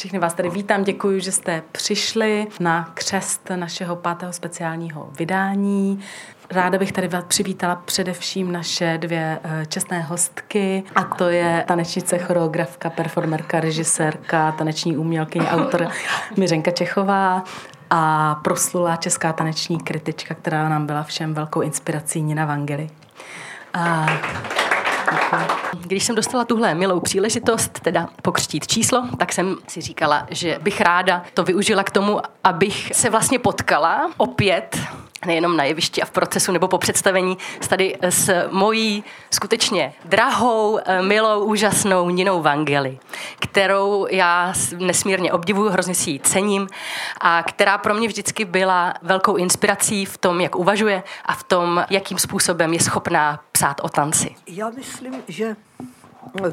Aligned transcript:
Všechny 0.00 0.18
vás 0.18 0.34
tady 0.34 0.50
vítám, 0.50 0.84
děkuji, 0.84 1.20
že 1.20 1.32
jste 1.32 1.62
přišli 1.72 2.46
na 2.60 2.90
křest 2.94 3.50
našeho 3.56 3.96
pátého 3.96 4.32
speciálního 4.32 5.10
vydání. 5.18 6.00
Ráda 6.50 6.78
bych 6.78 6.92
tady 6.92 7.08
vás 7.08 7.24
přivítala 7.24 7.76
především 7.76 8.52
naše 8.52 8.98
dvě 8.98 9.38
eh, 9.44 9.66
čestné 9.66 10.00
hostky, 10.00 10.82
a 10.94 11.04
to 11.04 11.28
je 11.28 11.64
tanečnice, 11.68 12.18
choreografka, 12.18 12.90
performerka, 12.90 13.60
režisérka, 13.60 14.52
taneční 14.52 14.96
umělkyně, 14.96 15.48
autor 15.48 15.88
Miřenka 16.36 16.70
Čechová 16.70 17.44
a 17.90 18.34
proslulá 18.34 18.96
česká 18.96 19.32
taneční 19.32 19.80
kritička, 19.80 20.34
která 20.34 20.68
nám 20.68 20.86
byla 20.86 21.02
všem 21.02 21.34
velkou 21.34 21.60
inspirací 21.60 22.22
Nina 22.22 22.44
Vangely. 22.44 22.90
A 23.74 24.06
když 25.80 26.04
jsem 26.04 26.16
dostala 26.16 26.44
tuhle 26.44 26.74
milou 26.74 27.00
příležitost, 27.00 27.80
teda 27.80 28.08
pokřtít 28.22 28.66
číslo, 28.66 29.08
tak 29.18 29.32
jsem 29.32 29.56
si 29.68 29.80
říkala, 29.80 30.26
že 30.30 30.58
bych 30.62 30.80
ráda 30.80 31.22
to 31.34 31.42
využila 31.42 31.84
k 31.84 31.90
tomu, 31.90 32.20
abych 32.44 32.92
se 32.94 33.10
vlastně 33.10 33.38
potkala 33.38 34.10
opět 34.16 34.78
nejenom 35.26 35.56
na 35.56 35.64
jevišti 35.64 36.02
a 36.02 36.04
v 36.04 36.10
procesu 36.10 36.52
nebo 36.52 36.68
po 36.68 36.78
představení 36.78 37.38
tady 37.68 37.96
s 38.00 38.48
mojí 38.50 39.04
skutečně 39.30 39.92
drahou, 40.04 40.78
eh, 40.84 41.02
milou, 41.02 41.44
úžasnou 41.44 42.10
Ninou 42.10 42.42
Vangeli, 42.42 42.98
kterou 43.40 44.06
já 44.10 44.52
nesmírně 44.78 45.32
obdivuju, 45.32 45.70
hrozně 45.70 45.94
si 45.94 46.10
ji 46.10 46.20
cením 46.20 46.68
a 47.20 47.42
která 47.42 47.78
pro 47.78 47.94
mě 47.94 48.08
vždycky 48.08 48.44
byla 48.44 48.94
velkou 49.02 49.36
inspirací 49.36 50.04
v 50.04 50.18
tom, 50.18 50.40
jak 50.40 50.56
uvažuje 50.56 51.02
a 51.24 51.34
v 51.34 51.42
tom, 51.42 51.84
jakým 51.90 52.18
způsobem 52.18 52.72
je 52.72 52.80
schopná 52.80 53.40
psát 53.52 53.80
o 53.80 53.88
tanci. 53.88 54.34
Já 54.46 54.70
myslím, 54.70 55.14
že 55.28 55.56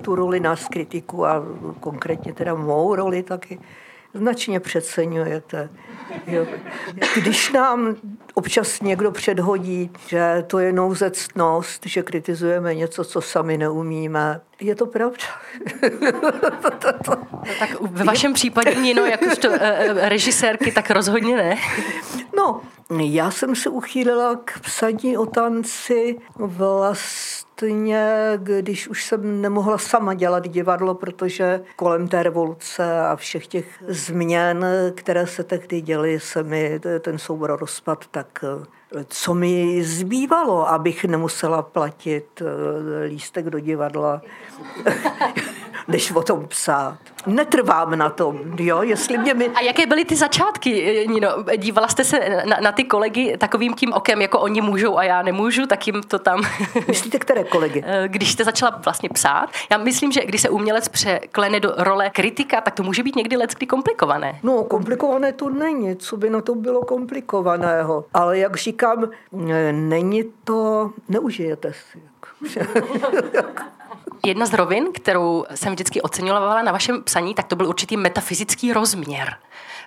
tu 0.01 0.15
roli 0.15 0.39
nás 0.39 0.67
kritiku 0.67 1.25
a 1.25 1.43
konkrétně 1.79 2.33
teda 2.33 2.55
mou 2.55 2.95
roli 2.95 3.23
taky 3.23 3.59
značně 4.13 4.59
přeceňujete. 4.59 5.69
Jo. 6.27 6.47
Když 7.15 7.51
nám 7.51 7.95
občas 8.33 8.81
někdo 8.81 9.11
předhodí, 9.11 9.91
že 10.07 10.43
to 10.47 10.59
je 10.59 10.73
nouzectnost, 10.73 11.85
že 11.85 12.03
kritizujeme 12.03 12.75
něco, 12.75 13.03
co 13.03 13.21
sami 13.21 13.57
neumíme, 13.57 14.41
je 14.59 14.75
to 14.75 14.85
pravda. 14.85 15.25
No, 16.01 16.31
tak 17.59 17.81
ve 17.81 18.03
vašem 18.03 18.33
případě, 18.33 18.75
Nino, 18.75 19.05
jakožto 19.05 19.47
eh, 19.51 19.57
eh, 19.61 20.09
režisérky, 20.09 20.71
tak 20.71 20.91
rozhodně 20.91 21.37
ne. 21.37 21.55
No, 22.37 22.61
já 22.89 23.31
jsem 23.31 23.55
se 23.55 23.69
uchýlila 23.69 24.35
k 24.45 24.59
psaní 24.59 25.17
o 25.17 25.25
tanci 25.25 26.17
vlastně 26.35 27.37
když 28.37 28.87
už 28.87 29.05
jsem 29.05 29.41
nemohla 29.41 29.77
sama 29.77 30.13
dělat 30.13 30.47
divadlo, 30.47 30.95
protože 30.95 31.61
kolem 31.75 32.07
té 32.07 32.23
revoluce 32.23 32.99
a 32.99 33.15
všech 33.15 33.47
těch 33.47 33.83
změn, 33.87 34.65
které 34.95 35.27
se 35.27 35.43
tehdy 35.43 35.81
děly, 35.81 36.19
se 36.19 36.43
mi 36.43 36.79
ten 36.99 37.17
soubor 37.17 37.59
rozpad, 37.59 38.05
tak 38.11 38.43
co 39.07 39.33
mi 39.33 39.83
zbývalo, 39.83 40.69
abych 40.69 41.05
nemusela 41.05 41.61
platit 41.61 42.41
eh, 42.41 43.05
lístek 43.05 43.49
do 43.49 43.59
divadla, 43.59 44.21
než 45.87 46.11
o 46.11 46.21
tom 46.21 46.47
psát. 46.47 46.97
Netrvám 47.25 47.95
na 47.95 48.09
tom, 48.09 48.39
jo, 48.59 48.81
jestli 48.81 49.17
mě 49.17 49.33
mi... 49.33 49.49
A 49.49 49.61
jaké 49.61 49.85
byly 49.85 50.05
ty 50.05 50.15
začátky, 50.15 51.05
Nino? 51.09 51.29
Dívala 51.57 51.87
jste 51.87 52.03
se 52.03 52.43
na, 52.45 52.57
na 52.61 52.71
ty 52.71 52.83
kolegy 52.83 53.37
takovým 53.37 53.73
tím 53.73 53.93
okem, 53.93 54.21
jako 54.21 54.39
oni 54.39 54.61
můžou 54.61 54.97
a 54.97 55.03
já 55.03 55.21
nemůžu, 55.21 55.65
tak 55.65 55.87
jim 55.87 56.03
to 56.03 56.19
tam... 56.19 56.41
Myslíte, 56.87 57.19
které 57.19 57.43
kolegy? 57.43 57.83
Eh, 57.85 58.07
když 58.07 58.31
jste 58.31 58.43
začala 58.43 58.81
vlastně 58.85 59.09
psát, 59.09 59.49
já 59.71 59.77
myslím, 59.77 60.11
že 60.11 60.25
když 60.25 60.41
se 60.41 60.49
umělec 60.49 60.87
překlene 60.87 61.59
do 61.59 61.73
role 61.77 62.09
kritika, 62.09 62.61
tak 62.61 62.73
to 62.73 62.83
může 62.83 63.03
být 63.03 63.15
někdy 63.15 63.37
lecky 63.37 63.67
komplikované. 63.67 64.39
No, 64.43 64.63
komplikované 64.63 65.33
to 65.33 65.49
není, 65.49 65.95
co 65.95 66.17
by 66.17 66.29
na 66.29 66.41
to 66.41 66.55
bylo 66.55 66.81
komplikovaného. 66.81 68.05
Ale 68.13 68.37
jak 68.37 68.57
říkám, 68.57 69.09
není 69.71 70.23
to, 70.43 70.91
neužijete 71.09 71.73
si. 71.73 72.01
Jedna 74.25 74.45
z 74.45 74.53
rovin, 74.53 74.87
kterou 74.93 75.45
jsem 75.55 75.73
vždycky 75.73 76.01
oceňovala 76.01 76.61
na 76.61 76.71
vašem 76.71 77.03
psaní, 77.03 77.33
tak 77.33 77.47
to 77.47 77.55
byl 77.55 77.67
určitý 77.67 77.97
metafyzický 77.97 78.73
rozměr 78.73 79.35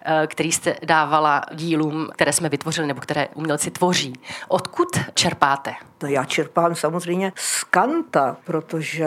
eh, 0.04 0.26
který 0.26 0.52
jste 0.52 0.76
dávala 0.84 1.42
dílům, 1.54 2.08
které 2.12 2.32
jsme 2.32 2.48
vytvořili 2.48 2.86
nebo 2.86 3.00
které 3.00 3.28
umělci 3.34 3.70
tvoří. 3.70 4.20
Odkud 4.48 4.88
čerpáte? 5.14 5.74
No 6.02 6.08
já 6.08 6.24
čerpám 6.24 6.74
samozřejmě 6.74 7.32
z 7.36 7.64
Kanta, 7.64 8.36
protože 8.44 9.06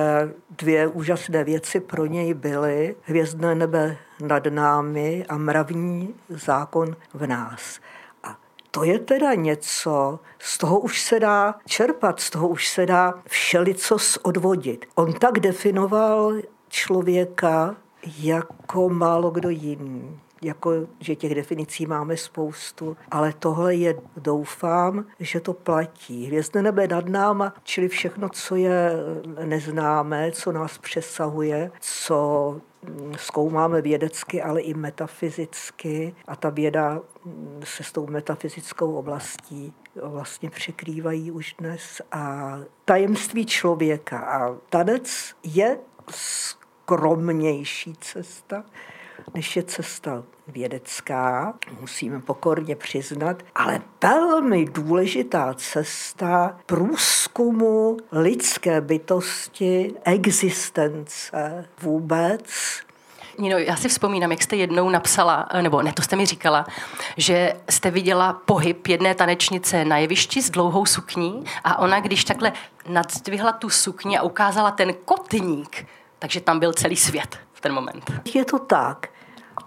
dvě 0.49 0.87
úžasné 0.87 1.43
věci 1.43 1.79
pro 1.79 2.05
něj 2.05 2.33
byly 2.33 2.95
hvězdné 3.03 3.55
nebe 3.55 3.97
nad 4.19 4.45
námi 4.45 5.25
a 5.29 5.37
mravní 5.37 6.15
zákon 6.29 6.95
v 7.13 7.27
nás 7.27 7.79
to 8.75 8.83
je 8.83 8.99
teda 8.99 9.33
něco, 9.33 10.19
z 10.39 10.57
toho 10.57 10.79
už 10.79 11.01
se 11.01 11.19
dá 11.19 11.55
čerpat, 11.65 12.19
z 12.19 12.29
toho 12.29 12.47
už 12.47 12.67
se 12.67 12.85
dá 12.85 13.13
všelicos 13.27 14.17
odvodit. 14.23 14.85
On 14.95 15.13
tak 15.13 15.39
definoval 15.39 16.33
člověka 16.69 17.75
jako 18.19 18.89
málo 18.89 19.31
kdo 19.31 19.49
jiný 19.49 20.19
jako 20.43 20.71
že 20.99 21.15
těch 21.15 21.35
definicí 21.35 21.85
máme 21.85 22.17
spoustu, 22.17 22.97
ale 23.11 23.33
tohle 23.39 23.75
je, 23.75 23.95
doufám, 24.17 25.05
že 25.19 25.39
to 25.39 25.53
platí. 25.53 26.25
Hvězdné 26.25 26.61
nebe 26.61 26.87
nad 26.87 27.05
náma, 27.05 27.53
čili 27.63 27.87
všechno, 27.87 28.29
co 28.29 28.55
je 28.55 28.91
neznámé, 29.45 30.31
co 30.31 30.51
nás 30.51 30.77
přesahuje, 30.77 31.71
co 31.79 32.61
zkoumáme 33.17 33.81
vědecky, 33.81 34.41
ale 34.41 34.61
i 34.61 34.73
metafyzicky 34.73 36.15
a 36.27 36.35
ta 36.35 36.49
věda 36.49 36.99
se 37.63 37.83
s 37.83 37.91
tou 37.91 38.07
metafyzickou 38.07 38.95
oblastí 38.95 39.73
vlastně 40.03 40.49
překrývají 40.49 41.31
už 41.31 41.55
dnes 41.59 42.01
a 42.11 42.57
tajemství 42.85 43.45
člověka 43.45 44.19
a 44.19 44.55
tanec 44.69 45.35
je 45.43 45.79
skromnější 46.09 47.93
cesta, 48.01 48.63
než 49.33 49.55
je 49.55 49.63
cesta 49.63 50.23
vědecká, 50.47 51.53
musíme 51.79 52.19
pokorně 52.19 52.75
přiznat, 52.75 53.43
ale 53.55 53.81
velmi 54.03 54.65
důležitá 54.65 55.53
cesta 55.53 56.57
průzkumu 56.65 57.97
lidské 58.11 58.81
bytosti, 58.81 59.93
existence 60.03 61.65
vůbec, 61.81 62.43
Nino, 63.37 63.57
já 63.57 63.75
si 63.75 63.89
vzpomínám, 63.89 64.31
jak 64.31 64.41
jste 64.41 64.55
jednou 64.55 64.89
napsala, 64.89 65.47
nebo 65.61 65.81
ne, 65.81 65.93
to 65.93 66.01
jste 66.01 66.15
mi 66.15 66.25
říkala, 66.25 66.65
že 67.17 67.53
jste 67.69 67.91
viděla 67.91 68.33
pohyb 68.45 68.87
jedné 68.87 69.15
tanečnice 69.15 69.85
na 69.85 69.97
jevišti 69.97 70.41
s 70.41 70.49
dlouhou 70.49 70.85
sukní 70.85 71.43
a 71.63 71.79
ona, 71.79 71.99
když 71.99 72.23
takhle 72.23 72.53
nadzdvihla 72.87 73.51
tu 73.51 73.69
sukni 73.69 74.17
a 74.17 74.21
ukázala 74.21 74.71
ten 74.71 74.93
kotník, 75.05 75.85
takže 76.19 76.41
tam 76.41 76.59
byl 76.59 76.73
celý 76.73 76.95
svět 76.95 77.39
v 77.53 77.61
ten 77.61 77.73
moment. 77.73 78.11
Je 78.33 78.45
to 78.45 78.59
tak 78.59 79.07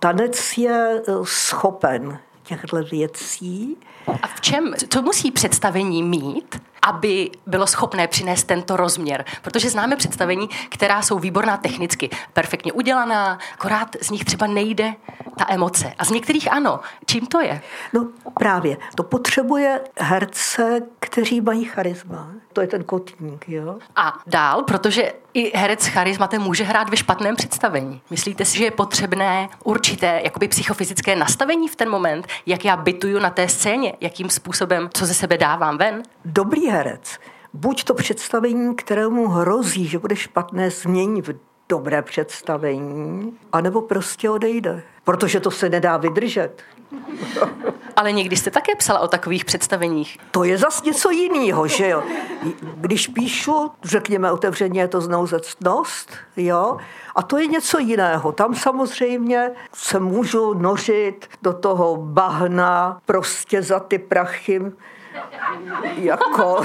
tanec 0.07 0.59
je 0.59 1.03
eh, 1.09 1.13
schopen 1.23 2.19
těchto 2.43 2.77
věcí. 2.77 3.77
A 4.23 4.27
v 4.27 4.41
čem, 4.41 4.75
co 4.89 5.03
musí 5.03 5.31
představení 5.31 6.03
mít, 6.03 6.61
aby 6.83 7.31
bylo 7.47 7.67
schopné 7.67 8.09
přinést 8.09 8.45
tento 8.45 8.77
rozměr. 8.77 9.25
Protože 9.43 9.71
známe 9.71 9.97
představení, 9.97 10.49
která 10.69 11.03
jsou 11.03 11.19
výborná 11.19 11.57
technicky, 11.57 12.11
perfektně 12.33 12.73
udělaná, 12.73 13.39
akorát 13.55 13.97
z 14.01 14.11
nich 14.11 14.25
třeba 14.25 14.47
nejde 14.47 14.95
ta 15.39 15.47
emoce. 15.49 15.93
A 15.99 16.05
z 16.05 16.11
některých 16.11 16.53
ano. 16.53 16.81
Čím 17.07 17.27
to 17.27 17.41
je? 17.41 17.63
No 17.93 18.09
právě. 18.39 18.77
To 18.95 19.03
potřebuje 19.03 19.81
herce, 19.99 20.81
kteří 21.01 21.41
mají 21.41 21.65
charisma. 21.65 22.31
To 22.53 22.61
je 22.61 22.67
ten 22.67 22.85
kotník, 22.85 23.49
jo? 23.49 23.79
A 23.97 24.19
dál, 24.27 24.63
protože 24.63 25.13
i 25.37 25.53
herec 25.55 25.83
s 25.83 25.87
charismatem 25.87 26.43
může 26.43 26.65
hrát 26.65 26.91
ve 26.91 26.97
špatném 26.97 27.37
představení. 27.37 28.01
Myslíte 28.11 28.45
si, 28.45 28.59
že 28.59 28.65
je 28.65 28.71
potřebné 28.71 29.49
určité 29.65 30.21
jakoby 30.25 30.49
psychofyzické 30.49 31.17
nastavení 31.17 31.69
v 31.69 31.77
ten 31.77 31.91
moment, 31.91 32.27
jak 32.47 32.65
já 32.65 32.77
bytuju 32.77 33.19
na 33.19 33.31
té 33.31 33.49
scéně, 33.49 33.93
jakým 34.01 34.31
způsobem, 34.31 34.89
co 34.95 35.07
ze 35.07 35.15
sebe 35.15 35.39
dávám 35.39 35.79
ven? 35.79 36.03
Dobrý 36.25 36.67
herec 36.67 37.19
buď 37.57 37.85
to 37.85 37.95
představení, 37.95 38.77
kterému 38.77 39.29
hrozí, 39.29 39.87
že 39.87 39.99
bude 39.99 40.17
špatné, 40.17 40.71
změní 40.71 41.23
v 41.23 41.35
dobré 41.69 42.03
představení, 42.03 43.33
anebo 43.53 43.81
prostě 43.81 44.31
odejde, 44.31 44.83
protože 45.05 45.41
to 45.41 45.51
se 45.51 45.69
nedá 45.69 45.97
vydržet. 45.97 46.63
Ale 47.97 48.13
někdy 48.13 48.37
jste 48.37 48.51
také 48.51 48.75
psala 48.75 49.01
o 49.01 49.09
takových 49.09 49.45
představeních. 49.45 50.19
To 50.31 50.45
je 50.45 50.59
zas 50.59 50.83
něco 50.83 51.11
jiného, 51.11 51.69
že 51.69 51.89
jo. 51.89 52.03
Když 52.77 53.07
píšu, 53.07 53.71
řekněme 53.85 54.33
otevřeně, 54.33 54.81
je 54.81 54.89
to 54.89 55.01
znouzectnost, 55.01 56.13
jo, 56.37 56.77
a 57.15 57.23
to 57.23 57.39
je 57.39 57.47
něco 57.47 57.79
jiného. 57.79 58.33
Tam 58.33 58.55
samozřejmě 58.55 59.51
se 59.75 60.01
můžu 60.01 60.55
nořit 60.55 61.29
do 61.43 61.53
toho 61.53 61.97
bahna, 61.97 63.01
prostě 63.07 63.63
za 63.63 63.81
ty 63.81 63.99
prachy 63.99 64.61
jako 65.97 66.63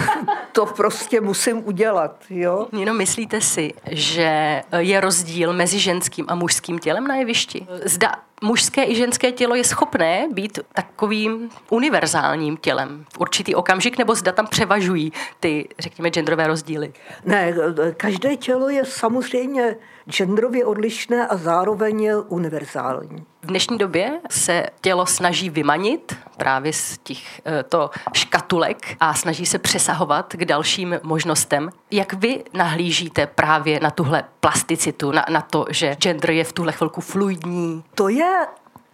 to 0.52 0.66
prostě 0.66 1.22
musím 1.22 1.68
udělat, 1.68 2.16
jo. 2.30 2.68
Jenom 2.72 2.98
myslíte 2.98 3.42
si, 3.42 3.74
že 3.92 4.62
je 4.78 5.02
rozdíl 5.02 5.54
mezi 5.54 5.80
ženským 5.80 6.26
a 6.30 6.36
mužským 6.36 6.80
tělem 6.80 7.08
na 7.08 7.16
jevišti? 7.16 7.68
Zda 7.86 8.16
mužské 8.42 8.84
i 8.84 8.96
ženské 8.96 9.32
tělo 9.32 9.56
je 9.56 9.64
schopné 9.64 10.28
být 10.32 10.60
takovým 10.74 11.50
univerzálním 11.70 12.58
tělem 12.58 13.06
v 13.14 13.20
určitý 13.20 13.56
okamžik, 13.56 13.98
nebo 13.98 14.16
zda 14.16 14.32
tam 14.32 14.48
převažují 14.48 15.14
ty, 15.40 15.70
řekněme, 15.80 16.10
genderové 16.10 16.48
rozdíly? 16.48 16.94
Ne, 17.26 17.54
každé 17.98 18.36
tělo 18.36 18.70
je 18.70 18.86
samozřejmě 18.86 19.76
genderově 20.10 20.66
odlišné 20.66 21.28
a 21.28 21.38
zároveň 21.38 22.12
univerzální. 22.28 23.26
V 23.42 23.46
dnešní 23.46 23.78
době 23.78 24.20
se 24.30 24.66
tělo 24.82 25.06
snaží 25.06 25.50
vymanit 25.50 26.16
právě 26.38 26.74
z 26.74 26.98
těch 26.98 27.42
eh, 27.46 27.64
to 27.64 27.90
škatulek 28.14 28.96
a 29.00 29.14
snaží 29.14 29.46
se 29.46 29.60
přesahovat 29.60 30.34
k 30.34 30.46
dalším 30.46 31.00
možnostem. 31.04 31.70
Jak 31.92 32.14
vy 32.14 32.44
nahlížíte 32.54 33.28
právě 33.28 33.80
na 33.80 33.92
tuhle 33.92 34.24
plasticitu, 34.40 35.12
na, 35.12 35.26
na 35.30 35.42
to, 35.42 35.66
že 35.70 35.96
gender 35.96 36.32
je 36.32 36.44
v 36.44 36.54
tuhle 36.54 36.72
chvilku 36.72 37.02
fluidní? 37.02 37.84
To 37.96 38.10
je 38.10 38.48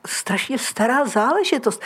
strašně 0.06 0.58
stará 0.58 1.06
záležitost. 1.06 1.82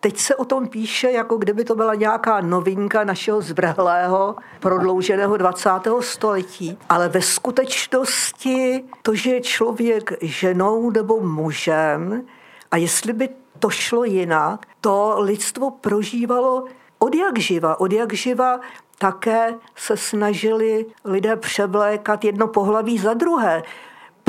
Teď 0.00 0.18
se 0.18 0.36
o 0.36 0.44
tom 0.44 0.68
píše, 0.68 1.10
jako 1.10 1.36
kdyby 1.36 1.64
to 1.64 1.74
byla 1.74 1.94
nějaká 1.94 2.40
novinka 2.40 3.04
našeho 3.04 3.40
zvrhlého, 3.40 4.36
prodlouženého 4.60 5.36
20. 5.36 5.70
století. 6.00 6.78
Ale 6.88 7.08
ve 7.08 7.22
skutečnosti 7.22 8.84
to, 9.02 9.14
že 9.14 9.30
je 9.30 9.40
člověk 9.40 10.12
ženou 10.20 10.90
nebo 10.90 11.20
mužem, 11.20 12.22
a 12.70 12.76
jestli 12.76 13.12
by 13.12 13.28
to 13.58 13.70
šlo 13.70 14.04
jinak, 14.04 14.66
to 14.80 15.14
lidstvo 15.18 15.70
prožívalo 15.70 16.64
od 16.98 17.14
jak 17.14 17.38
živa. 17.38 17.80
Od 17.80 17.92
jak 17.92 18.12
živa 18.12 18.60
také 18.98 19.54
se 19.76 19.96
snažili 19.96 20.86
lidé 21.04 21.36
převlékat 21.36 22.24
jedno 22.24 22.48
pohlaví 22.48 22.98
za 22.98 23.14
druhé, 23.14 23.62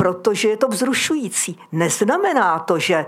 protože 0.00 0.48
je 0.48 0.56
to 0.56 0.68
vzrušující. 0.68 1.58
Neznamená 1.72 2.58
to, 2.58 2.78
že 2.78 3.06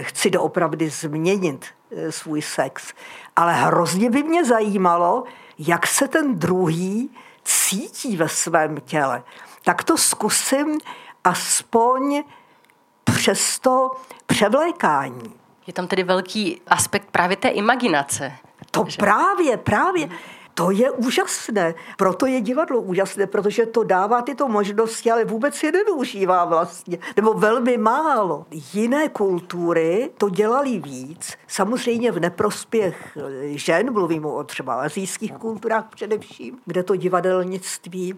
chci 0.00 0.30
doopravdy 0.30 0.90
změnit 0.90 1.66
eh, 1.90 2.12
svůj 2.12 2.42
sex. 2.42 2.92
Ale 3.36 3.52
hrozně 3.52 4.10
by 4.10 4.22
mě 4.22 4.44
zajímalo, 4.44 5.24
jak 5.58 5.86
se 5.86 6.08
ten 6.08 6.38
druhý 6.38 7.10
cítí 7.44 8.16
ve 8.16 8.28
svém 8.28 8.80
těle. 8.80 9.22
Tak 9.64 9.84
to 9.84 9.96
zkusím 9.96 10.78
aspoň 11.24 12.24
přes 13.04 13.58
to 13.58 13.90
převlékání. 14.26 15.34
Je 15.66 15.72
tam 15.72 15.86
tedy 15.86 16.02
velký 16.02 16.60
aspekt 16.66 17.08
právě 17.10 17.36
té 17.36 17.48
imaginace. 17.48 18.32
To 18.70 18.84
že? 18.88 18.96
právě, 18.96 19.56
právě. 19.56 20.08
To 20.54 20.70
je 20.70 20.90
úžasné. 20.90 21.74
Proto 21.96 22.26
je 22.26 22.40
divadlo 22.40 22.80
úžasné, 22.80 23.26
protože 23.26 23.66
to 23.66 23.84
dává 23.84 24.22
tyto 24.22 24.48
možnosti, 24.48 25.10
ale 25.10 25.24
vůbec 25.24 25.62
je 25.62 25.72
nevyužívá 25.72 26.44
vlastně. 26.44 26.98
Nebo 27.16 27.34
velmi 27.34 27.76
málo. 27.78 28.46
Jiné 28.72 29.08
kultury 29.08 30.10
to 30.18 30.28
dělali 30.28 30.78
víc. 30.78 31.32
Samozřejmě 31.46 32.12
v 32.12 32.20
neprospěch 32.20 33.18
žen, 33.42 33.92
mluvím 33.92 34.24
o 34.24 34.44
třeba 34.44 34.82
azijských 34.82 35.32
kulturách 35.32 35.88
především, 35.90 36.58
kde 36.66 36.82
to 36.82 36.96
divadelnictví 36.96 38.14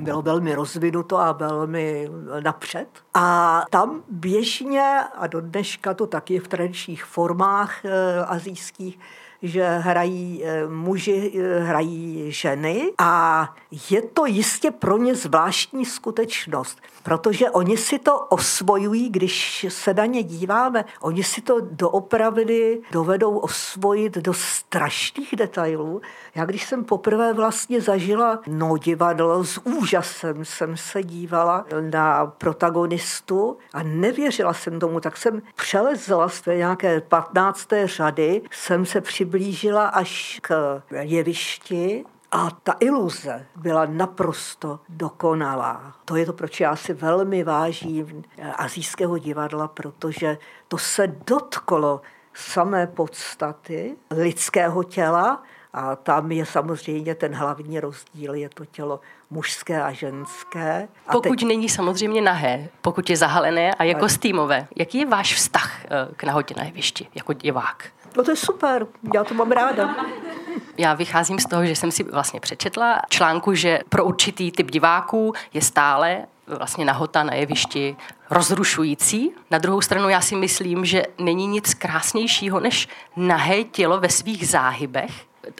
bylo 0.00 0.22
velmi 0.22 0.54
rozvinuto 0.54 1.18
a 1.18 1.32
velmi 1.32 2.10
napřed. 2.40 2.88
A 3.14 3.64
tam 3.70 4.02
běžně, 4.08 5.00
a 5.16 5.26
do 5.26 5.40
dneška 5.40 5.94
to 5.94 6.06
taky 6.06 6.38
v 6.38 6.48
tradičních 6.48 7.04
formách 7.04 7.84
e, 7.84 8.24
azijských, 8.24 8.98
že 9.42 9.68
hrají 9.68 10.42
eh, 10.44 10.68
muži, 10.68 11.32
eh, 11.34 11.60
hrají 11.60 12.32
ženy 12.32 12.92
a 12.98 13.54
je 13.90 14.02
to 14.02 14.26
jistě 14.26 14.70
pro 14.70 14.98
ně 14.98 15.14
zvláštní 15.14 15.84
skutečnost, 15.84 16.78
protože 17.02 17.50
oni 17.50 17.76
si 17.76 17.98
to 17.98 18.18
osvojují, 18.18 19.10
když 19.10 19.66
se 19.68 19.94
na 19.94 20.06
ně 20.06 20.22
díváme, 20.22 20.84
oni 21.00 21.24
si 21.24 21.40
to 21.40 21.60
doopravdy 21.60 22.80
dovedou 22.92 23.38
osvojit 23.38 24.14
do 24.14 24.34
strašných 24.34 25.34
detailů. 25.36 26.00
Já 26.34 26.44
když 26.44 26.64
jsem 26.64 26.84
poprvé 26.84 27.32
vlastně 27.32 27.80
zažila 27.80 28.40
no 28.46 28.78
divadlo, 28.78 29.44
s 29.44 29.66
úžasem 29.66 30.44
jsem 30.44 30.76
se 30.76 31.02
dívala 31.02 31.64
na 31.90 32.26
protagonistu 32.26 33.56
a 33.72 33.82
nevěřila 33.82 34.54
jsem 34.54 34.80
tomu, 34.80 35.00
tak 35.00 35.16
jsem 35.16 35.42
přelezla 35.54 36.28
z 36.28 36.46
nějaké 36.46 37.00
15. 37.00 37.68
řady, 37.84 38.42
jsem 38.50 38.86
se 38.86 39.00
při 39.00 39.27
přiblížila 39.28 39.86
až 39.88 40.40
k 40.42 40.82
jevišti 41.00 42.04
a 42.32 42.50
ta 42.50 42.74
iluze 42.80 43.46
byla 43.56 43.86
naprosto 43.86 44.80
dokonalá. 44.88 45.94
To 46.04 46.16
je 46.16 46.26
to, 46.26 46.32
proč 46.32 46.60
já 46.60 46.76
si 46.76 46.94
velmi 46.94 47.44
vážím 47.44 48.22
azijského 48.56 49.18
divadla, 49.18 49.68
protože 49.68 50.38
to 50.68 50.78
se 50.78 51.06
dotklo 51.26 52.00
samé 52.34 52.86
podstaty 52.86 53.96
lidského 54.10 54.84
těla 54.84 55.42
a 55.72 55.96
tam 55.96 56.32
je 56.32 56.46
samozřejmě 56.46 57.14
ten 57.14 57.34
hlavní 57.34 57.80
rozdíl, 57.80 58.34
je 58.34 58.48
to 58.48 58.64
tělo 58.64 59.00
mužské 59.30 59.82
a 59.82 59.92
ženské. 59.92 60.88
A 61.06 61.12
pokud 61.12 61.38
teď... 61.38 61.48
není 61.48 61.68
samozřejmě 61.68 62.22
nahé, 62.22 62.68
pokud 62.82 63.10
je 63.10 63.16
zahalené 63.16 63.74
a 63.74 63.84
je 63.84 63.94
kostýmové, 63.94 64.68
jaký 64.76 64.98
je 64.98 65.06
váš 65.06 65.34
vztah 65.34 65.84
eh, 65.84 65.88
k 66.16 66.24
nahotě 66.24 66.54
na 66.56 66.64
jevišti 66.64 67.08
jako 67.14 67.32
divák? 67.32 67.92
No 68.16 68.24
to 68.24 68.30
je 68.30 68.36
super, 68.36 68.86
já 69.14 69.24
to 69.24 69.34
mám 69.34 69.50
ráda. 69.50 69.96
Já 70.78 70.94
vycházím 70.94 71.38
z 71.38 71.46
toho, 71.46 71.66
že 71.66 71.76
jsem 71.76 71.90
si 71.90 72.02
vlastně 72.02 72.40
přečetla 72.40 73.00
článku, 73.08 73.54
že 73.54 73.80
pro 73.88 74.04
určitý 74.04 74.52
typ 74.52 74.70
diváků 74.70 75.32
je 75.54 75.62
stále 75.62 76.26
vlastně 76.46 76.84
nahota 76.84 77.22
na 77.22 77.34
jevišti 77.34 77.96
rozrušující. 78.30 79.32
Na 79.50 79.58
druhou 79.58 79.80
stranu 79.80 80.08
já 80.08 80.20
si 80.20 80.36
myslím, 80.36 80.84
že 80.84 81.02
není 81.18 81.46
nic 81.46 81.74
krásnějšího 81.74 82.60
než 82.60 82.88
nahé 83.16 83.64
tělo 83.64 84.00
ve 84.00 84.08
svých 84.08 84.48
záhybech, 84.48 85.10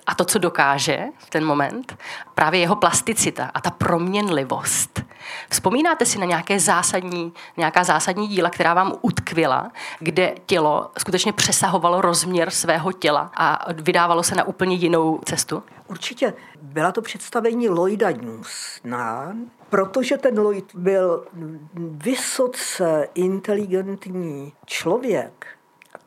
a 0.07 0.15
to, 0.15 0.25
co 0.25 0.39
dokáže 0.39 1.05
v 1.19 1.31
ten 1.31 1.45
moment, 1.45 1.99
právě 2.35 2.61
jeho 2.61 2.77
plasticita 2.77 3.51
a 3.55 3.61
ta 3.61 3.71
proměnlivost. 3.71 5.08
Vzpomínáte 5.51 6.07
si 6.07 6.19
na 6.19 6.25
nějaké 6.27 6.61
zásadní, 6.61 7.33
nějaká 7.57 7.85
zásadní 7.85 8.29
díla, 8.29 8.51
která 8.51 8.75
vám 8.75 8.93
utkvila, 9.03 9.71
kde 9.99 10.35
tělo 10.47 10.91
skutečně 10.99 11.33
přesahovalo 11.33 12.01
rozměr 12.01 12.51
svého 12.51 12.93
těla 12.93 13.31
a 13.37 13.73
vydávalo 13.73 14.23
se 14.23 14.35
na 14.35 14.45
úplně 14.45 14.77
jinou 14.77 15.21
cestu? 15.25 15.63
Určitě. 15.87 16.35
Byla 16.63 16.93
to 16.93 17.03
představení 17.03 17.69
Lloyda 17.69 18.11
Newsna, 18.11 19.37
protože 19.71 20.17
ten 20.17 20.39
Lloyd 20.39 20.75
byl 20.75 21.25
vysoce 21.75 23.09
inteligentní 23.15 24.53
člověk, 24.67 25.58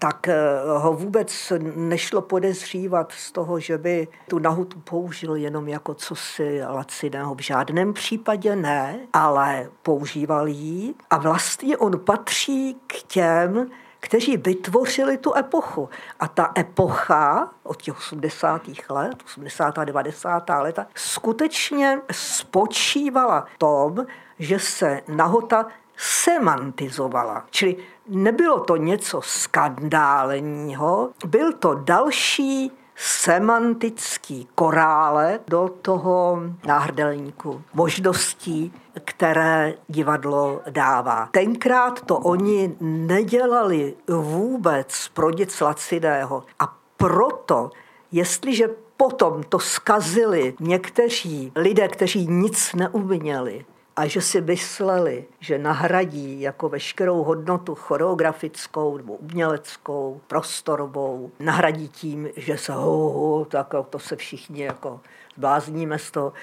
tak 0.04 0.28
eh, 0.28 0.36
ho 0.78 0.94
vůbec 0.94 1.54
nešlo 1.76 2.22
podezřívat 2.22 3.12
z 3.12 3.32
toho, 3.32 3.60
že 3.60 3.78
by 3.78 4.08
tu 4.28 4.40
nahutu 4.40 4.80
použil 4.80 5.36
jenom 5.36 5.68
jako 5.68 5.94
cosi 5.94 6.62
laciného. 6.70 7.36
V 7.36 7.40
žádném 7.40 7.94
případě 7.94 8.56
ne, 8.56 9.00
ale 9.14 9.70
používal 9.84 10.48
ji 10.48 10.94
a 11.10 11.18
vlastně 11.18 11.78
on 11.78 12.00
patří 12.00 12.78
k 12.88 13.04
těm, 13.04 13.68
kteří 14.00 14.38
vytvořili 14.38 15.18
tu 15.18 15.36
epochu. 15.36 15.90
A 16.20 16.28
ta 16.28 16.52
epocha 16.58 17.50
od 17.64 17.82
těch 17.82 17.98
80. 17.98 18.62
let, 18.90 19.16
80. 19.26 19.78
a 19.78 19.84
90. 19.84 20.50
leta, 20.50 20.88
skutečně 20.96 22.02
spočívala 22.12 23.46
v 23.56 23.58
tom, 23.58 24.06
že 24.40 24.60
se 24.60 25.02
nahota 25.08 25.66
semantizovala. 26.02 27.46
Čili 27.50 27.78
nebylo 28.08 28.60
to 28.60 28.76
něco 28.76 29.22
skandálního, 29.22 31.10
byl 31.26 31.54
to 31.54 31.74
další 31.74 32.72
semantický 32.96 34.48
korále 34.56 35.40
do 35.48 35.70
toho 35.82 36.42
náhrdelníku 36.68 37.62
možností, 37.74 38.74
které 39.06 39.74
divadlo 39.88 40.62
dává. 40.70 41.30
Tenkrát 41.32 42.02
to 42.02 42.18
oni 42.18 42.76
nedělali 42.82 43.94
vůbec 44.08 45.08
pro 45.14 45.30
nic 45.30 45.62
laciného 45.62 46.44
a 46.60 46.78
proto, 46.98 47.70
jestliže 48.12 48.70
potom 48.98 49.44
to 49.44 49.60
skazili 49.60 50.54
někteří 50.60 51.52
lidé, 51.56 51.88
kteří 51.88 52.28
nic 52.28 52.74
neuměli, 52.74 53.66
a 53.96 54.08
že 54.08 54.22
si 54.22 54.42
mysleli, 54.42 55.26
že 55.40 55.58
nahradí 55.58 56.42
jako 56.42 56.70
veškerou 56.70 57.24
hodnotu 57.24 57.76
choreografickou 57.76 58.98
nebo 58.98 59.16
uměleckou, 59.16 60.22
prostorovou, 60.28 61.32
nahradí 61.40 61.88
tím, 61.88 62.30
že 62.36 62.58
se 62.58 62.74
ho, 62.74 63.10
ho 63.10 63.46
tak 63.46 63.74
to 63.90 64.00
se 64.00 64.16
všichni 64.16 64.64
jako 64.64 65.00
zblázníme 65.38 66.00
z 66.00 66.12
toho, 66.12 66.34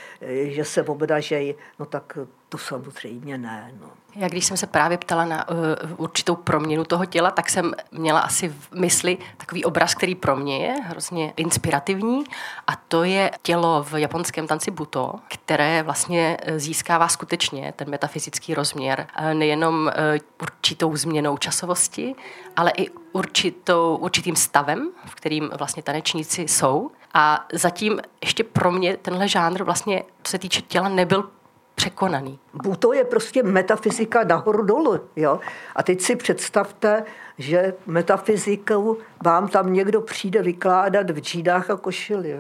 že 0.42 0.64
se 0.64 0.82
obdažej, 0.82 1.54
no 1.78 1.86
tak 1.86 2.18
to 2.48 2.58
samozřejmě 2.58 3.38
ne. 3.38 3.74
No. 3.80 3.90
Já 4.18 4.28
když 4.28 4.44
jsem 4.44 4.56
se 4.56 4.66
právě 4.66 4.98
ptala 4.98 5.24
na 5.24 5.48
uh, 5.48 5.56
určitou 5.96 6.34
proměnu 6.34 6.84
toho 6.84 7.06
těla, 7.06 7.30
tak 7.30 7.50
jsem 7.50 7.74
měla 7.92 8.20
asi 8.20 8.48
v 8.48 8.72
mysli 8.72 9.18
takový 9.36 9.64
obraz, 9.64 9.94
který 9.94 10.14
pro 10.14 10.36
mě 10.36 10.66
je 10.66 10.74
hrozně 10.84 11.32
inspirativní 11.36 12.24
a 12.66 12.76
to 12.76 13.04
je 13.04 13.30
tělo 13.42 13.82
v 13.82 14.00
japonském 14.00 14.46
tanci 14.46 14.70
buto, 14.70 15.14
které 15.28 15.82
vlastně 15.82 16.36
eh, 16.42 16.58
získává 16.58 17.08
skutečně 17.08 17.72
ten 17.76 17.90
metafyzický 17.90 18.54
rozměr 18.54 19.06
uh, 19.20 19.34
nejenom 19.34 19.74
uh, 19.86 19.92
určitou 20.42 20.96
změnou 20.96 21.36
časovosti, 21.36 22.14
ale 22.56 22.72
i 22.76 22.90
určitou, 23.12 23.96
určitým 23.96 24.36
stavem, 24.36 24.90
v 25.04 25.14
kterým 25.14 25.50
vlastně 25.58 25.82
tanečníci 25.82 26.42
jsou. 26.42 26.90
A 27.14 27.46
zatím 27.52 28.00
ještě 28.24 28.44
pro 28.44 28.72
mě 28.72 28.96
tenhle 28.96 29.28
žánr 29.28 29.62
vlastně, 29.62 30.02
co 30.22 30.30
se 30.30 30.38
týče 30.38 30.62
těla, 30.62 30.88
nebyl 30.88 31.30
překonaný. 31.78 32.38
To 32.78 32.92
je 32.92 33.04
prostě 33.04 33.42
metafyzika 33.42 34.24
nahoru 34.24 34.62
dolu. 34.62 35.00
Jo? 35.16 35.40
A 35.76 35.82
teď 35.82 36.00
si 36.00 36.16
představte, 36.16 37.04
že 37.38 37.74
metafyzikou 37.86 38.96
vám 39.24 39.48
tam 39.48 39.72
někdo 39.72 40.00
přijde 40.00 40.42
vykládat 40.42 41.10
v 41.10 41.18
džídách 41.20 41.70
a 41.70 41.76
košili. 41.76 42.38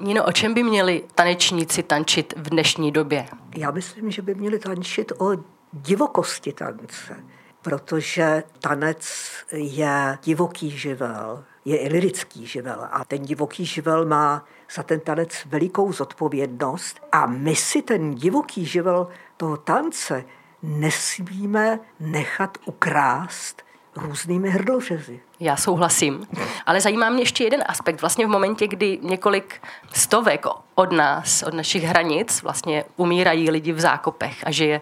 Nino, 0.00 0.24
o 0.24 0.32
čem 0.32 0.54
by 0.54 0.62
měli 0.62 1.04
tanečníci 1.14 1.82
tančit 1.82 2.34
v 2.36 2.50
dnešní 2.50 2.92
době? 2.92 3.26
Já 3.56 3.70
myslím, 3.70 4.10
že 4.10 4.22
by 4.22 4.34
měli 4.34 4.58
tančit 4.58 5.12
o 5.18 5.32
divokosti 5.72 6.52
tance, 6.52 7.16
protože 7.62 8.42
tanec 8.60 9.08
je 9.52 10.18
divoký 10.22 10.70
živel, 10.70 11.44
je 11.66 11.78
i 11.78 11.88
lirický 11.88 12.46
živel 12.46 12.88
a 12.90 13.04
ten 13.04 13.22
divoký 13.22 13.66
živel 13.66 14.06
má 14.06 14.44
za 14.74 14.82
ten 14.82 15.00
tanec 15.00 15.46
velikou 15.46 15.92
zodpovědnost 15.92 17.00
a 17.12 17.26
my 17.26 17.56
si 17.56 17.82
ten 17.82 18.14
divoký 18.14 18.66
živel 18.66 19.08
toho 19.36 19.56
tance 19.56 20.24
nesmíme 20.62 21.78
nechat 22.00 22.58
ukrást 22.64 23.65
různými 23.96 24.50
hrdlořezy. 24.50 25.20
Já 25.40 25.56
souhlasím. 25.56 26.26
Ale 26.66 26.80
zajímá 26.80 27.10
mě 27.10 27.22
ještě 27.22 27.44
jeden 27.44 27.64
aspekt. 27.66 28.00
Vlastně 28.00 28.26
v 28.26 28.28
momentě, 28.28 28.68
kdy 28.68 28.98
několik 29.02 29.62
stovek 29.92 30.46
od 30.74 30.92
nás, 30.92 31.42
od 31.42 31.54
našich 31.54 31.84
hranic, 31.84 32.42
vlastně 32.42 32.84
umírají 32.96 33.50
lidi 33.50 33.72
v 33.72 33.80
zákopech 33.80 34.46
a 34.46 34.50
že 34.50 34.66
je 34.66 34.80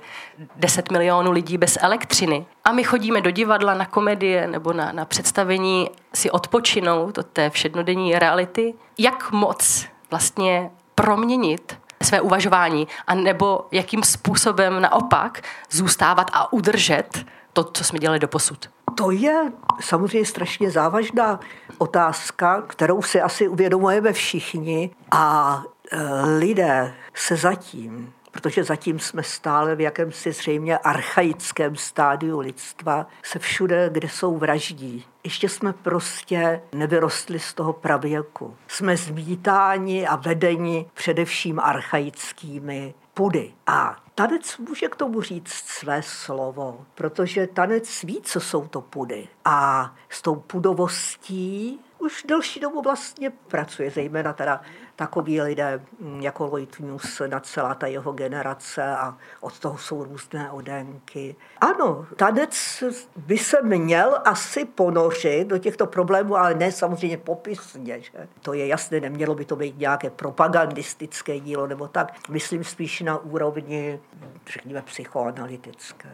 10 0.56 0.90
milionů 0.90 1.32
lidí 1.32 1.58
bez 1.58 1.78
elektřiny. 1.80 2.46
A 2.64 2.72
my 2.72 2.84
chodíme 2.84 3.20
do 3.20 3.30
divadla 3.30 3.74
na 3.74 3.86
komedie 3.86 4.48
nebo 4.48 4.72
na, 4.72 4.92
na 4.92 5.04
představení 5.04 5.90
si 6.14 6.30
odpočinout 6.30 7.18
od 7.18 7.26
té 7.26 7.50
všednodenní 7.50 8.18
reality. 8.18 8.74
Jak 8.98 9.32
moc 9.32 9.86
vlastně 10.10 10.70
proměnit 10.94 11.78
své 12.02 12.20
uvažování 12.20 12.88
a 13.06 13.14
nebo 13.14 13.66
jakým 13.72 14.02
způsobem 14.02 14.82
naopak 14.82 15.42
zůstávat 15.70 16.30
a 16.34 16.52
udržet 16.52 17.24
to, 17.54 17.64
co 17.64 17.84
jsme 17.84 17.98
dělali 17.98 18.18
do 18.18 18.28
posud? 18.28 18.70
To 18.94 19.10
je 19.10 19.52
samozřejmě 19.80 20.26
strašně 20.26 20.70
závažná 20.70 21.40
otázka, 21.78 22.62
kterou 22.62 23.02
si 23.02 23.20
asi 23.20 23.48
uvědomujeme 23.48 24.12
všichni 24.12 24.90
a 25.10 25.62
e, 25.92 25.98
lidé 26.38 26.94
se 27.14 27.36
zatím, 27.36 28.12
protože 28.30 28.64
zatím 28.64 28.98
jsme 28.98 29.22
stále 29.22 29.76
v 29.76 29.80
jakémsi 29.80 30.32
zřejmě 30.32 30.78
archaickém 30.78 31.76
stádiu 31.76 32.38
lidstva, 32.38 33.06
se 33.22 33.38
všude, 33.38 33.90
kde 33.92 34.08
jsou 34.08 34.38
vraždí. 34.38 35.04
Ještě 35.24 35.48
jsme 35.48 35.72
prostě 35.72 36.60
nevyrostli 36.72 37.38
z 37.38 37.54
toho 37.54 37.72
pravěku. 37.72 38.56
Jsme 38.68 38.96
zvítáni 38.96 40.06
a 40.06 40.16
vedeni 40.16 40.86
především 40.94 41.60
archaickými 41.60 42.94
pudy. 43.14 43.54
A 43.66 43.96
tanec 44.14 44.58
může 44.58 44.88
k 44.88 44.96
tomu 44.96 45.20
říct 45.20 45.52
své 45.52 46.02
slovo, 46.02 46.86
protože 46.94 47.46
tanec 47.46 48.02
ví, 48.02 48.20
co 48.22 48.40
jsou 48.40 48.66
to 48.68 48.80
pudy. 48.80 49.28
A 49.44 49.94
s 50.08 50.22
tou 50.22 50.34
pudovostí 50.34 51.80
už 51.98 52.24
delší 52.28 52.60
dobu 52.60 52.82
vlastně 52.82 53.30
pracuje, 53.30 53.90
zejména 53.90 54.32
teda 54.32 54.60
takový 54.96 55.40
lidé 55.40 55.80
mm, 56.00 56.20
jako 56.20 56.58
News 56.80 57.22
na 57.26 57.40
celá 57.40 57.74
ta 57.74 57.86
jeho 57.86 58.12
generace 58.12 58.84
a 58.84 59.16
od 59.40 59.58
toho 59.58 59.78
jsou 59.78 60.04
různé 60.04 60.50
odenky. 60.50 61.36
Ano, 61.60 62.06
tanec 62.16 62.82
by 63.16 63.38
se 63.38 63.62
měl 63.62 64.20
asi 64.24 64.64
ponořit 64.64 65.48
do 65.48 65.58
těchto 65.58 65.86
problémů, 65.86 66.36
ale 66.36 66.54
ne 66.54 66.72
samozřejmě 66.72 67.16
popisně. 67.16 68.00
Že? 68.00 68.28
To 68.40 68.52
je 68.52 68.66
jasné, 68.66 69.00
nemělo 69.00 69.34
by 69.34 69.44
to 69.44 69.56
být 69.56 69.78
nějaké 69.78 70.10
propagandistické 70.10 71.40
dílo 71.40 71.66
nebo 71.66 71.88
tak. 71.88 72.28
Myslím 72.28 72.64
spíš 72.64 73.00
na 73.00 73.18
úrovni, 73.18 74.00
řekněme, 74.46 74.82
psychoanalytické. 74.82 76.10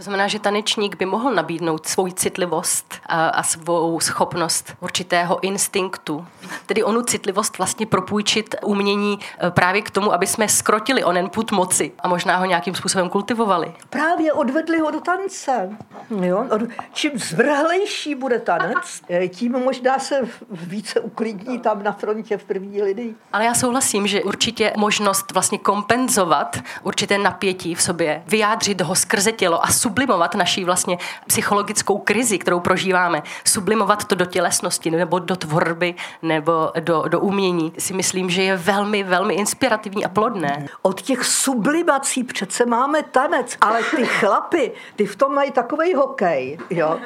To 0.00 0.02
znamená, 0.04 0.28
že 0.28 0.38
tanečník 0.38 0.96
by 0.96 1.06
mohl 1.06 1.34
nabídnout 1.34 1.86
svou 1.86 2.10
citlivost 2.10 2.94
a, 3.06 3.42
svou 3.42 4.00
schopnost 4.00 4.76
určitého 4.80 5.44
instinktu. 5.44 6.26
Tedy 6.66 6.82
onu 6.82 7.02
citlivost 7.02 7.58
vlastně 7.58 7.86
propůjčit 8.10 8.54
umění 8.64 9.18
e, 9.46 9.50
právě 9.50 9.82
k 9.82 9.90
tomu, 9.90 10.12
aby 10.12 10.26
jsme 10.26 10.48
skrotili 10.48 11.04
onen 11.04 11.28
put 11.28 11.52
moci 11.52 11.92
a 12.02 12.08
možná 12.08 12.36
ho 12.36 12.44
nějakým 12.44 12.74
způsobem 12.74 13.08
kultivovali. 13.08 13.72
Právě 13.90 14.32
odvedli 14.32 14.78
ho 14.78 14.90
do 14.90 15.00
tance. 15.00 15.70
Jo? 16.22 16.46
Čím 16.92 17.10
zvrhlejší 17.14 18.14
bude 18.14 18.38
tanec, 18.38 19.02
e, 19.10 19.28
tím 19.28 19.52
možná 19.52 19.98
se 19.98 20.20
více 20.50 21.00
uklidní 21.00 21.58
tam 21.58 21.82
na 21.82 21.92
frontě 21.92 22.38
v 22.38 22.44
první 22.44 22.82
lidí. 22.82 23.16
Ale 23.32 23.44
já 23.44 23.54
souhlasím, 23.54 24.06
že 24.06 24.22
určitě 24.22 24.72
možnost 24.76 25.32
vlastně 25.32 25.58
kompenzovat 25.58 26.58
určité 26.82 27.18
napětí 27.18 27.74
v 27.74 27.82
sobě, 27.82 28.22
vyjádřit 28.26 28.80
ho 28.80 28.94
skrze 28.94 29.32
tělo 29.32 29.64
a 29.64 29.68
sublimovat 29.68 30.34
naší 30.34 30.64
vlastně 30.64 30.98
psychologickou 31.26 31.98
krizi, 31.98 32.38
kterou 32.38 32.60
prožíváme, 32.60 33.22
sublimovat 33.44 34.04
to 34.04 34.14
do 34.14 34.24
tělesnosti 34.24 34.90
nebo 34.90 35.18
do 35.18 35.36
tvorby 35.36 35.94
nebo 36.22 36.72
do, 36.80 37.04
do 37.08 37.20
umění, 37.20 37.72
si 37.78 37.99
myslím, 38.00 38.30
že 38.30 38.42
je 38.42 38.56
velmi, 38.56 39.02
velmi 39.02 39.34
inspirativní 39.34 40.04
a 40.04 40.08
plodné. 40.08 40.66
Od 40.82 41.02
těch 41.02 41.24
sublimací 41.24 42.24
přece 42.24 42.66
máme 42.66 43.02
tanec, 43.02 43.56
ale 43.60 43.80
ty 43.96 44.04
chlapy, 44.20 44.72
ty 44.96 45.06
v 45.06 45.16
tom 45.16 45.34
mají 45.34 45.50
takový 45.50 45.94
hokej, 45.94 46.58
jo. 46.70 46.98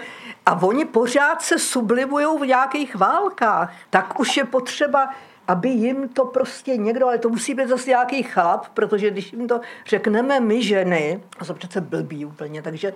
A 0.46 0.62
oni 0.62 0.84
pořád 0.84 1.42
se 1.42 1.58
sublimují 1.58 2.26
v 2.40 2.46
nějakých 2.46 2.94
válkách. 2.94 3.72
Tak 3.90 4.20
už 4.20 4.36
je 4.36 4.44
potřeba 4.44 5.08
aby 5.48 5.68
jim 5.68 6.08
to 6.08 6.24
prostě 6.24 6.76
někdo, 6.76 7.06
ale 7.06 7.18
to 7.18 7.28
musí 7.28 7.54
být 7.54 7.68
zase 7.68 7.90
nějaký 7.90 8.22
chlap, 8.22 8.68
protože 8.74 9.10
když 9.10 9.32
jim 9.32 9.48
to 9.48 9.60
řekneme 9.86 10.40
my 10.40 10.62
ženy, 10.62 11.20
a 11.38 11.44
jsou 11.44 11.54
přece 11.54 11.80
blbí 11.80 12.24
úplně, 12.24 12.62
takže 12.62 12.94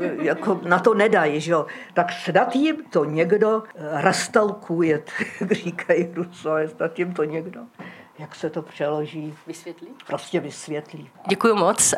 eh, 0.00 0.10
jako 0.22 0.60
na 0.64 0.78
to 0.78 0.94
nedají, 0.94 1.40
že 1.40 1.52
jo, 1.52 1.66
tak 1.94 2.12
snad 2.12 2.56
jim 2.56 2.76
to 2.90 3.04
někdo 3.04 3.62
eh, 3.66 4.02
rastalkuje, 4.02 5.02
říkají 5.50 6.08
rusové, 6.14 6.68
snad 6.68 6.98
jim 6.98 7.14
to 7.14 7.24
někdo 7.24 7.60
jak 8.18 8.34
se 8.34 8.50
to 8.50 8.62
přeloží. 8.62 9.34
Vysvětlí? 9.46 9.88
Prostě 10.06 10.40
vysvětlí. 10.40 11.10
Děkuji 11.28 11.54
moc. 11.54 11.94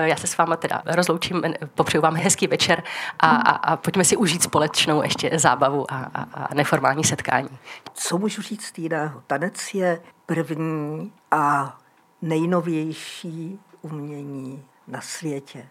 Já 0.00 0.16
se 0.16 0.26
s 0.26 0.38
váma 0.38 0.56
teda 0.56 0.82
rozloučím, 0.84 1.42
popřeju 1.74 2.02
vám 2.02 2.14
hezký 2.14 2.46
večer 2.46 2.82
a, 3.18 3.28
a, 3.28 3.50
a 3.50 3.76
pojďme 3.76 4.04
si 4.04 4.16
užít 4.16 4.42
společnou 4.42 5.02
ještě 5.02 5.30
zábavu 5.38 5.92
a, 5.92 6.10
a, 6.14 6.22
a 6.22 6.54
neformální 6.54 7.04
setkání. 7.04 7.58
Co 7.94 8.18
můžu 8.18 8.42
říct 8.42 8.78
jiného? 8.78 9.22
Tanec 9.26 9.74
je 9.74 10.00
první 10.26 11.12
a 11.30 11.78
nejnovější 12.22 13.60
umění 13.82 14.64
na 14.86 15.00
světě. 15.00 15.68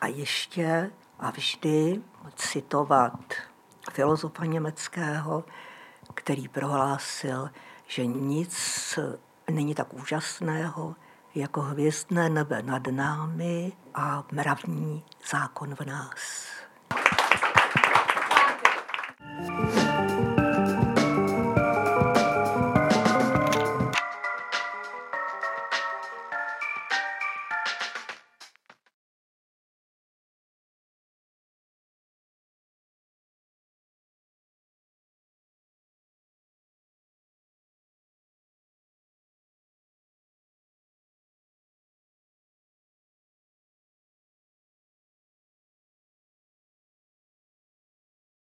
A 0.00 0.06
ještě 0.06 0.90
a 1.20 1.30
vždy 1.30 2.00
citovat 2.36 3.20
filozofa 3.92 4.44
německého, 4.44 5.44
který 6.14 6.48
prohlásil, 6.48 7.50
že 7.86 8.06
nic 8.06 8.98
není 9.52 9.74
tak 9.74 9.94
úžasného 9.94 10.94
jako 11.34 11.60
hvězdné 11.60 12.28
nebe 12.28 12.62
nad 12.62 12.86
námi 12.86 13.72
a 13.94 14.24
mravní 14.32 15.04
zákon 15.30 15.74
v 15.74 15.80
nás. 15.80 16.46